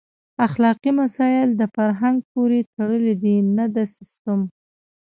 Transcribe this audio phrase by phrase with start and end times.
[0.47, 4.39] اخلاقي مسایل د فرهنګ پورې تړلي دي نه د سیسټم.